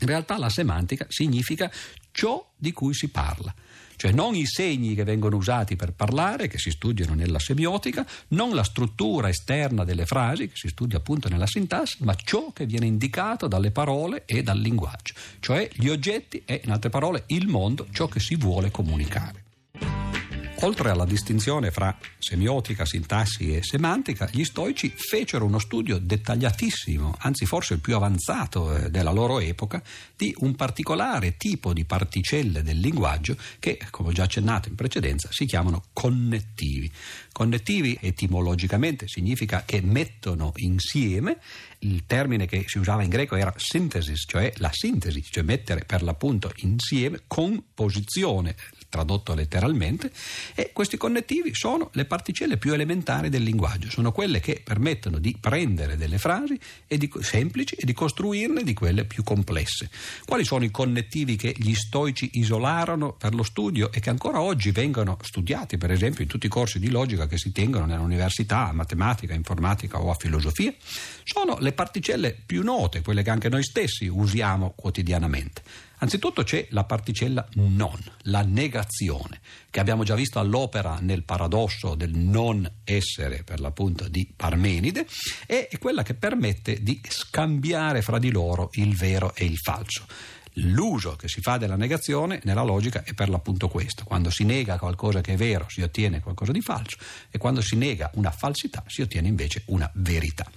In 0.00 0.06
realtà 0.06 0.36
la 0.36 0.50
semantica 0.50 1.06
significa 1.08 1.70
ciò 2.16 2.44
di 2.56 2.72
cui 2.72 2.94
si 2.94 3.08
parla 3.08 3.54
cioè 3.96 4.12
non 4.12 4.34
i 4.34 4.46
segni 4.46 4.94
che 4.94 5.04
vengono 5.04 5.36
usati 5.36 5.74
per 5.74 5.92
parlare, 5.92 6.48
che 6.48 6.58
si 6.58 6.70
studiano 6.70 7.14
nella 7.14 7.38
semiotica, 7.38 8.06
non 8.28 8.54
la 8.54 8.62
struttura 8.62 9.30
esterna 9.30 9.84
delle 9.84 10.04
frasi, 10.04 10.48
che 10.48 10.54
si 10.54 10.68
studia 10.68 10.98
appunto 10.98 11.30
nella 11.30 11.46
sintassi, 11.46 12.04
ma 12.04 12.14
ciò 12.14 12.52
che 12.52 12.66
viene 12.66 12.84
indicato 12.84 13.48
dalle 13.48 13.70
parole 13.70 14.24
e 14.26 14.42
dal 14.42 14.58
linguaggio, 14.58 15.14
cioè 15.40 15.68
gli 15.72 15.88
oggetti 15.88 16.42
e, 16.44 16.60
in 16.62 16.72
altre 16.72 16.90
parole, 16.90 17.24
il 17.28 17.48
mondo, 17.48 17.86
ciò 17.90 18.06
che 18.06 18.20
si 18.20 18.36
vuole 18.36 18.70
comunicare. 18.70 19.45
Oltre 20.60 20.88
alla 20.88 21.04
distinzione 21.04 21.70
fra 21.70 21.94
semiotica, 22.18 22.86
sintassi 22.86 23.54
e 23.54 23.62
semantica, 23.62 24.26
gli 24.32 24.42
stoici 24.42 24.90
fecero 24.96 25.44
uno 25.44 25.58
studio 25.58 25.98
dettagliatissimo, 25.98 27.16
anzi 27.18 27.44
forse 27.44 27.74
il 27.74 27.80
più 27.80 27.94
avanzato 27.94 28.74
eh, 28.74 28.90
della 28.90 29.12
loro 29.12 29.38
epoca, 29.38 29.82
di 30.16 30.34
un 30.38 30.54
particolare 30.54 31.36
tipo 31.36 31.74
di 31.74 31.84
particelle 31.84 32.62
del 32.62 32.78
linguaggio 32.78 33.36
che, 33.58 33.78
come 33.90 34.08
ho 34.08 34.12
già 34.12 34.22
accennato 34.22 34.70
in 34.70 34.76
precedenza, 34.76 35.28
si 35.30 35.44
chiamano 35.44 35.84
connettivi. 35.92 36.90
Connettivi 37.32 37.98
etimologicamente 38.00 39.08
significa 39.08 39.62
che 39.66 39.82
mettono 39.82 40.52
insieme 40.56 41.36
il 41.80 42.06
termine 42.06 42.46
che 42.46 42.64
si 42.66 42.78
usava 42.78 43.02
in 43.02 43.10
greco 43.10 43.36
era 43.36 43.52
synthesis, 43.56 44.24
cioè 44.26 44.50
la 44.56 44.70
sintesi, 44.72 45.22
cioè 45.22 45.44
mettere 45.44 45.84
per 45.84 46.02
l'appunto 46.02 46.50
insieme 46.56 47.24
con 47.26 47.62
posizione 47.74 48.56
tradotto 48.88 49.34
letteralmente, 49.34 50.10
e 50.54 50.70
questi 50.72 50.96
connettivi 50.96 51.54
sono 51.54 51.90
le 51.92 52.04
particelle 52.04 52.56
più 52.56 52.72
elementari 52.72 53.28
del 53.28 53.42
linguaggio, 53.42 53.90
sono 53.90 54.12
quelle 54.12 54.40
che 54.40 54.60
permettono 54.62 55.18
di 55.18 55.36
prendere 55.38 55.96
delle 55.96 56.18
frasi 56.18 56.58
di, 56.86 57.10
semplici 57.20 57.74
e 57.74 57.84
di 57.84 57.92
costruirne 57.92 58.62
di 58.62 58.74
quelle 58.74 59.04
più 59.04 59.22
complesse. 59.22 59.90
Quali 60.24 60.44
sono 60.44 60.64
i 60.64 60.70
connettivi 60.70 61.36
che 61.36 61.54
gli 61.56 61.74
stoici 61.74 62.30
isolarono 62.34 63.12
per 63.12 63.34
lo 63.34 63.42
studio 63.42 63.92
e 63.92 64.00
che 64.00 64.10
ancora 64.10 64.40
oggi 64.40 64.70
vengono 64.70 65.18
studiati, 65.22 65.78
per 65.78 65.90
esempio, 65.90 66.22
in 66.22 66.28
tutti 66.28 66.46
i 66.46 66.50
corsi 66.50 66.78
di 66.78 66.90
logica 66.90 67.26
che 67.26 67.38
si 67.38 67.52
tengono 67.52 67.86
nell'università, 67.86 68.68
a 68.68 68.72
matematica, 68.72 69.34
informatica 69.34 70.00
o 70.00 70.10
a 70.10 70.14
filosofia? 70.14 70.72
Sono 71.24 71.58
le 71.58 71.72
particelle 71.72 72.36
più 72.44 72.62
note, 72.62 73.02
quelle 73.02 73.22
che 73.22 73.30
anche 73.30 73.48
noi 73.48 73.62
stessi 73.62 74.06
usiamo 74.06 74.72
quotidianamente. 74.76 75.62
Anzitutto 75.98 76.42
c'è 76.42 76.66
la 76.70 76.84
particella 76.84 77.46
non, 77.54 77.98
la 78.22 78.42
negazione, 78.42 79.40
che 79.70 79.80
abbiamo 79.80 80.04
già 80.04 80.14
visto 80.14 80.38
all'opera 80.38 80.98
nel 81.00 81.22
paradosso 81.22 81.94
del 81.94 82.14
non 82.14 82.70
essere, 82.84 83.42
per 83.44 83.60
l'appunto 83.60 84.08
di 84.08 84.30
Parmenide, 84.34 85.06
è 85.46 85.68
quella 85.78 86.02
che 86.02 86.14
permette 86.14 86.82
di 86.82 87.00
scambiare 87.08 88.02
fra 88.02 88.18
di 88.18 88.30
loro 88.30 88.68
il 88.72 88.94
vero 88.94 89.34
e 89.34 89.44
il 89.44 89.56
falso. 89.56 90.06
L'uso 90.60 91.16
che 91.16 91.28
si 91.28 91.40
fa 91.42 91.58
della 91.58 91.76
negazione 91.76 92.40
nella 92.44 92.62
logica 92.62 93.02
è 93.04 93.12
per 93.12 93.28
l'appunto 93.28 93.68
questo. 93.68 94.04
Quando 94.04 94.30
si 94.30 94.44
nega 94.44 94.78
qualcosa 94.78 95.20
che 95.20 95.34
è 95.34 95.36
vero 95.36 95.66
si 95.68 95.82
ottiene 95.82 96.20
qualcosa 96.20 96.52
di 96.52 96.62
falso 96.62 96.96
e 97.30 97.36
quando 97.36 97.60
si 97.60 97.76
nega 97.76 98.10
una 98.14 98.30
falsità 98.30 98.82
si 98.86 99.02
ottiene 99.02 99.28
invece 99.28 99.62
una 99.66 99.90
verità. 99.94 100.50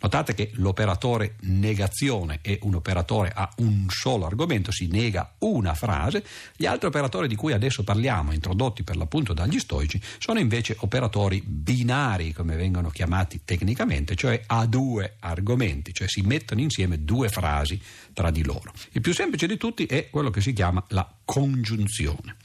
Notate 0.00 0.34
che 0.34 0.50
l'operatore 0.54 1.34
negazione 1.40 2.38
è 2.40 2.58
un 2.62 2.74
operatore 2.74 3.32
a 3.34 3.50
un 3.58 3.86
solo 3.88 4.26
argomento, 4.26 4.70
si 4.70 4.86
nega 4.86 5.34
una 5.38 5.74
frase, 5.74 6.24
gli 6.56 6.66
altri 6.66 6.86
operatori 6.86 7.26
di 7.26 7.34
cui 7.34 7.52
adesso 7.52 7.82
parliamo, 7.82 8.32
introdotti 8.32 8.84
per 8.84 8.96
l'appunto 8.96 9.32
dagli 9.32 9.58
stoici, 9.58 10.00
sono 10.18 10.38
invece 10.38 10.76
operatori 10.80 11.42
binari, 11.44 12.32
come 12.32 12.54
vengono 12.56 12.90
chiamati 12.90 13.40
tecnicamente, 13.44 14.14
cioè 14.14 14.40
a 14.46 14.66
due 14.66 15.16
argomenti, 15.18 15.92
cioè 15.92 16.08
si 16.08 16.20
mettono 16.22 16.60
insieme 16.60 17.04
due 17.04 17.28
frasi 17.28 17.80
tra 18.12 18.30
di 18.30 18.44
loro. 18.44 18.72
Il 18.92 19.00
più 19.00 19.12
semplice 19.12 19.46
di 19.46 19.56
tutti 19.56 19.86
è 19.86 20.10
quello 20.10 20.30
che 20.30 20.40
si 20.40 20.52
chiama 20.52 20.84
la 20.88 21.10
congiunzione. 21.24 22.36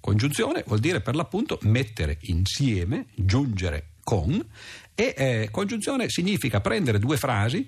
Congiunzione 0.00 0.64
vuol 0.66 0.80
dire 0.80 1.00
per 1.00 1.14
l'appunto 1.14 1.58
mettere 1.62 2.18
insieme, 2.22 3.06
giungere 3.14 3.90
con 4.02 4.44
e 4.94 5.14
eh, 5.16 5.48
congiunzione 5.50 6.08
significa 6.08 6.60
prendere 6.60 6.98
due 6.98 7.16
frasi 7.16 7.66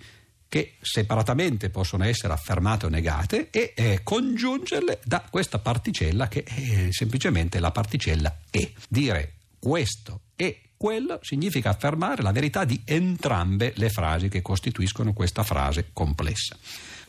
che 0.48 0.76
separatamente 0.80 1.70
possono 1.70 2.04
essere 2.04 2.32
affermate 2.32 2.86
o 2.86 2.88
negate 2.88 3.50
e 3.50 3.72
eh, 3.74 4.00
congiungerle 4.04 5.00
da 5.04 5.26
questa 5.28 5.58
particella 5.58 6.28
che 6.28 6.44
è 6.44 6.88
semplicemente 6.90 7.58
la 7.58 7.72
particella 7.72 8.36
e. 8.50 8.72
Dire 8.88 9.32
questo 9.58 10.20
e 10.36 10.60
quello 10.76 11.18
significa 11.22 11.70
affermare 11.70 12.22
la 12.22 12.30
verità 12.30 12.64
di 12.64 12.80
entrambe 12.84 13.72
le 13.76 13.88
frasi 13.88 14.28
che 14.28 14.42
costituiscono 14.42 15.12
questa 15.12 15.42
frase 15.42 15.88
complessa. 15.92 16.56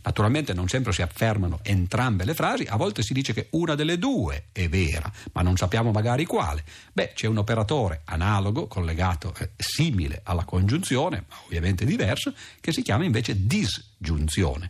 Naturalmente 0.05 0.53
non 0.53 0.67
sempre 0.67 0.93
si 0.93 1.01
affermano 1.01 1.59
entrambe 1.63 2.25
le 2.25 2.35
frasi, 2.35 2.65
a 2.65 2.75
volte 2.75 3.01
si 3.01 3.11
dice 3.13 3.33
che 3.33 3.47
una 3.51 3.73
delle 3.73 3.97
due 3.97 4.45
è 4.51 4.69
vera, 4.69 5.11
ma 5.33 5.41
non 5.41 5.57
sappiamo 5.57 5.91
magari 5.91 6.25
quale. 6.25 6.63
Beh, 6.93 7.13
c'è 7.15 7.25
un 7.25 7.37
operatore 7.37 8.01
analogo, 8.05 8.67
collegato, 8.67 9.33
eh, 9.39 9.49
simile 9.57 10.21
alla 10.23 10.43
congiunzione, 10.43 11.25
ma 11.27 11.35
ovviamente 11.45 11.85
diverso, 11.85 12.33
che 12.61 12.71
si 12.71 12.83
chiama 12.83 13.03
invece 13.03 13.47
disgiunzione. 13.47 14.69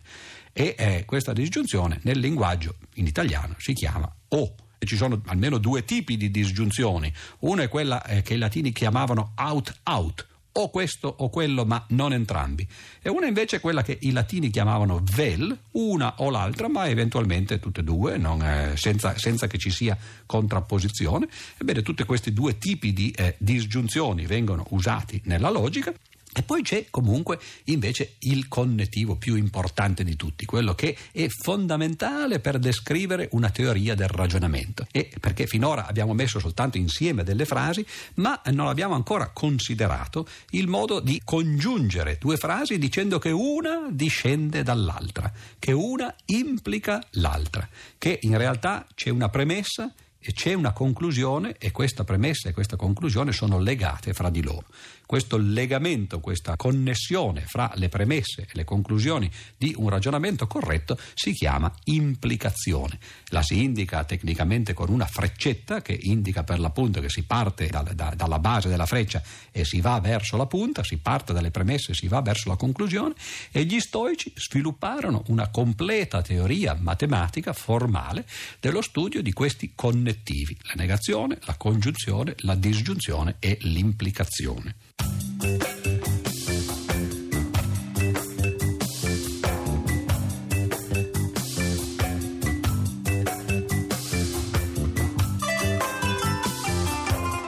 E 0.54 0.74
eh, 0.78 1.04
questa 1.04 1.34
disgiunzione 1.34 2.00
nel 2.04 2.18
linguaggio 2.18 2.76
in 2.94 3.06
italiano 3.06 3.56
si 3.58 3.74
chiama 3.74 4.10
o. 4.28 4.54
E 4.78 4.86
ci 4.86 4.96
sono 4.96 5.20
almeno 5.26 5.58
due 5.58 5.84
tipi 5.84 6.16
di 6.16 6.30
disgiunzioni. 6.30 7.12
Una 7.40 7.62
è 7.62 7.68
quella 7.68 8.02
eh, 8.04 8.22
che 8.22 8.34
i 8.34 8.38
latini 8.38 8.72
chiamavano 8.72 9.32
out-out, 9.36 10.26
o 10.58 10.70
questo 10.70 11.12
o 11.18 11.28
quello, 11.28 11.64
ma 11.64 11.84
non 11.88 12.12
entrambi. 12.12 12.66
E 13.02 13.08
una 13.08 13.26
invece 13.26 13.56
è 13.56 13.60
quella 13.60 13.82
che 13.82 13.98
i 14.00 14.12
latini 14.12 14.50
chiamavano 14.50 15.02
vel, 15.14 15.56
una 15.72 16.14
o 16.18 16.30
l'altra, 16.30 16.68
ma 16.68 16.88
eventualmente 16.88 17.58
tutte 17.58 17.80
e 17.80 17.84
due, 17.84 18.14
eh, 18.14 18.76
senza, 18.76 19.16
senza, 19.16 19.46
che 19.46 19.58
ci 19.58 19.70
sia 19.70 19.96
contrapposizione. 20.24 21.28
Ebbene, 21.58 21.82
tutti 21.82 22.04
questi 22.04 22.32
due 22.32 22.58
tipi 22.58 22.92
di 22.92 23.10
eh, 23.10 23.34
disgiunzioni 23.38 24.26
vengono 24.26 24.66
usati 24.70 25.20
nella 25.24 25.50
logica 25.50 25.92
E 26.38 26.42
poi 26.42 26.60
c'è 26.60 26.88
comunque 26.90 27.38
invece 27.64 28.16
il 28.20 28.46
connettivo 28.46 29.16
più 29.16 29.36
importante 29.36 30.04
di 30.04 30.16
tutti, 30.16 30.44
quello 30.44 30.74
che 30.74 30.94
è 31.10 31.28
fondamentale 31.28 32.40
per 32.40 32.58
descrivere 32.58 33.30
una 33.32 33.48
teoria 33.48 33.94
del 33.94 34.08
ragionamento. 34.08 34.86
E 34.92 35.10
perché 35.18 35.46
finora 35.46 35.86
abbiamo 35.86 36.12
messo 36.12 36.38
soltanto 36.38 36.76
insieme 36.76 37.24
delle 37.24 37.46
frasi, 37.46 37.86
ma 38.16 38.38
non 38.52 38.66
abbiamo 38.66 38.94
ancora 38.94 39.30
considerato 39.32 40.28
il 40.50 40.68
modo 40.68 41.00
di 41.00 41.22
congiungere 41.24 42.18
due 42.20 42.36
frasi 42.36 42.76
dicendo 42.76 43.18
che 43.18 43.30
una 43.30 43.88
discende 43.90 44.62
dall'altra, 44.62 45.32
che 45.58 45.72
una 45.72 46.14
implica 46.26 47.02
l'altra, 47.12 47.66
che 47.96 48.18
in 48.20 48.36
realtà 48.36 48.86
c'è 48.94 49.08
una 49.08 49.30
premessa 49.30 49.90
c'è 50.20 50.54
una 50.54 50.72
conclusione 50.72 51.56
e 51.58 51.70
questa 51.70 52.04
premessa 52.04 52.48
e 52.48 52.52
questa 52.52 52.76
conclusione 52.76 53.32
sono 53.32 53.58
legate 53.58 54.12
fra 54.12 54.30
di 54.30 54.42
loro 54.42 54.66
questo 55.06 55.36
legamento, 55.36 56.18
questa 56.18 56.56
connessione 56.56 57.42
fra 57.42 57.70
le 57.76 57.88
premesse 57.88 58.42
e 58.42 58.48
le 58.52 58.64
conclusioni 58.64 59.30
di 59.56 59.72
un 59.76 59.88
ragionamento 59.88 60.48
corretto 60.48 60.98
si 61.14 61.32
chiama 61.32 61.72
implicazione. 61.84 62.98
La 63.28 63.42
si 63.42 63.62
indica 63.62 64.02
tecnicamente 64.04 64.74
con 64.74 64.90
una 64.90 65.06
freccetta 65.06 65.80
che 65.80 65.96
indica 65.98 66.42
per 66.42 66.58
l'appunto 66.58 67.00
che 67.00 67.08
si 67.08 67.22
parte 67.22 67.68
da, 67.68 67.82
da, 67.82 68.14
dalla 68.16 68.40
base 68.40 68.68
della 68.68 68.86
freccia 68.86 69.22
e 69.52 69.64
si 69.64 69.80
va 69.80 70.00
verso 70.00 70.36
la 70.36 70.46
punta, 70.46 70.82
si 70.82 70.96
parte 70.98 71.32
dalle 71.32 71.52
premesse 71.52 71.92
e 71.92 71.94
si 71.94 72.08
va 72.08 72.20
verso 72.20 72.48
la 72.48 72.56
conclusione 72.56 73.14
e 73.52 73.64
gli 73.64 73.78
stoici 73.78 74.32
svilupparono 74.34 75.22
una 75.28 75.48
completa 75.50 76.20
teoria 76.20 76.76
matematica 76.78 77.52
formale 77.52 78.26
dello 78.58 78.82
studio 78.82 79.22
di 79.22 79.32
questi 79.32 79.72
connettivi, 80.06 80.56
la 80.62 80.74
negazione, 80.76 81.38
la 81.46 81.56
congiunzione, 81.56 82.34
la 82.38 82.54
disgiunzione 82.54 83.36
e 83.40 83.58
l'implicazione. 83.62 84.76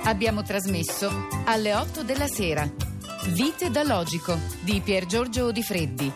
Abbiamo 0.04 0.42
trasmesso 0.42 1.28
alle 1.44 1.74
8 1.74 2.02
della 2.02 2.26
sera. 2.26 2.68
Vite 3.28 3.70
da 3.70 3.84
logico 3.84 4.36
di 4.62 4.80
Pier 4.80 5.06
Giorgio 5.06 5.52
Di. 5.52 6.12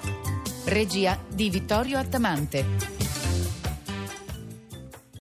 Regia 0.64 1.22
di 1.28 1.50
Vittorio 1.50 1.99
Attamante. 1.99 2.91